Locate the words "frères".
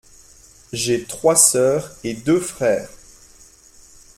2.39-2.89